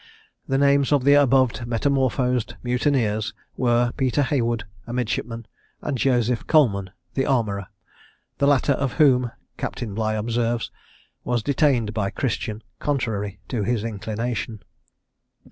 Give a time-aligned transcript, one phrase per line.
[0.47, 5.45] The names of the above metamorphosed mutineers were, Peter Heywood, a midshipman,
[5.79, 7.67] and Joseph Coleman, the armourer;
[8.39, 10.71] the latter of whom, Captain Bligh observes,
[11.23, 14.63] "was detained by Christian contrary to his inclination."